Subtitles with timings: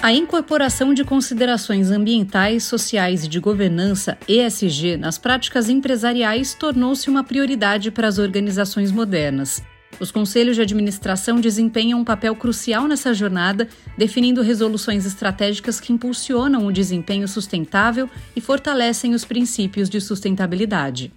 [0.00, 7.24] A incorporação de considerações ambientais, sociais e de governança, ESG, nas práticas empresariais tornou-se uma
[7.24, 9.60] prioridade para as organizações modernas.
[9.98, 16.66] Os conselhos de administração desempenham um papel crucial nessa jornada, definindo resoluções estratégicas que impulsionam
[16.66, 21.12] o desempenho sustentável e fortalecem os princípios de sustentabilidade.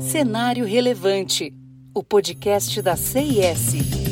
[0.00, 1.52] Cenário Relevante
[1.92, 4.09] o podcast da CIS.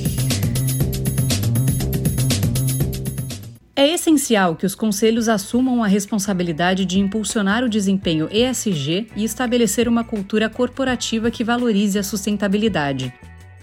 [3.79, 9.87] É essencial que os conselhos assumam a responsabilidade de impulsionar o desempenho ESG e estabelecer
[9.87, 13.15] uma cultura corporativa que valorize a sustentabilidade.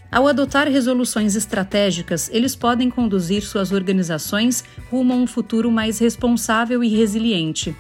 [0.10, 6.82] Ao adotar resoluções estratégicas, eles podem conduzir suas organizações rumo a um futuro mais responsável
[6.82, 7.76] e resiliente.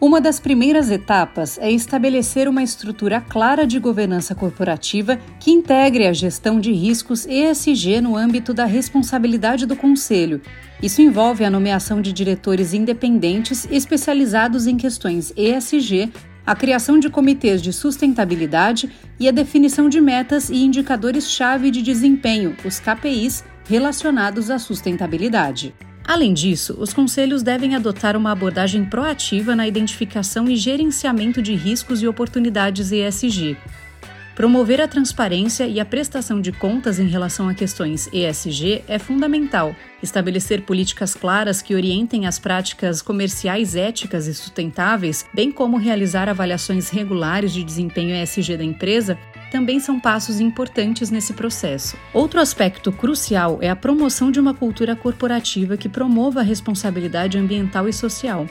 [0.00, 6.12] Uma das primeiras etapas é estabelecer uma estrutura clara de governança corporativa que integre a
[6.12, 10.40] gestão de riscos ESG no âmbito da responsabilidade do Conselho
[10.82, 16.10] isso envolve a nomeação de diretores independentes especializados em questões ESG,
[16.46, 22.56] a criação de comitês de sustentabilidade e a definição de metas e indicadores-chave de desempenho,
[22.64, 25.74] os KPIs, relacionados à sustentabilidade.
[26.10, 32.02] Além disso, os conselhos devem adotar uma abordagem proativa na identificação e gerenciamento de riscos
[32.02, 33.56] e oportunidades ESG,
[34.40, 39.76] Promover a transparência e a prestação de contas em relação a questões ESG é fundamental.
[40.02, 46.88] Estabelecer políticas claras que orientem as práticas comerciais éticas e sustentáveis, bem como realizar avaliações
[46.88, 49.18] regulares de desempenho ESG da empresa,
[49.50, 51.96] também são passos importantes nesse processo.
[52.14, 57.88] Outro aspecto crucial é a promoção de uma cultura corporativa que promova a responsabilidade ambiental
[57.88, 58.46] e social.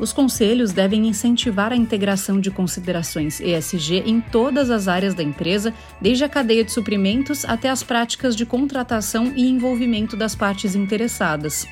[0.00, 5.74] Os conselhos devem incentivar a integração de considerações ESG em todas as áreas da empresa,
[6.00, 11.66] desde a cadeia de suprimentos até as práticas de contratação e envolvimento das partes interessadas.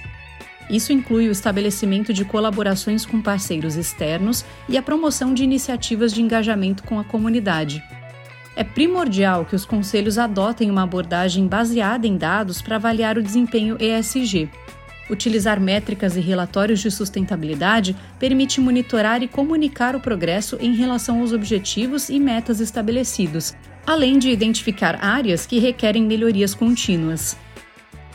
[0.69, 6.21] Isso inclui o estabelecimento de colaborações com parceiros externos e a promoção de iniciativas de
[6.21, 7.83] engajamento com a comunidade.
[8.59, 13.77] É primordial que os conselhos adotem uma abordagem baseada em dados para avaliar o desempenho
[13.79, 14.51] ESG.
[15.09, 21.33] Utilizar métricas e relatórios de sustentabilidade permite monitorar e comunicar o progresso em relação aos
[21.33, 23.55] objetivos e metas estabelecidos,
[23.87, 27.37] além de identificar áreas que requerem melhorias contínuas.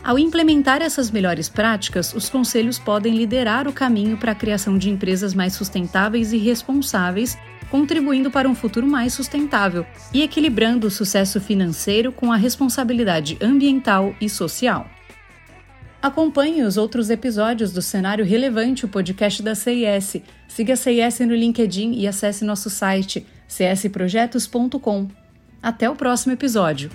[0.03, 4.89] Ao implementar essas melhores práticas, os conselhos podem liderar o caminho para a criação de
[4.89, 7.37] empresas mais sustentáveis e responsáveis,
[7.71, 14.13] contribuindo para um futuro mais sustentável e equilibrando o sucesso financeiro com a responsabilidade ambiental
[14.19, 14.85] e social.
[16.01, 20.17] Acompanhe os outros episódios do Cenário Relevante, o podcast da CIS.
[20.49, 25.07] Siga a CIS no LinkedIn e acesse nosso site csprojetos.com.
[25.61, 26.91] Até o próximo episódio.